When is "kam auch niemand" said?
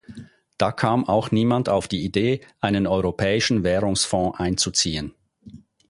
0.71-1.69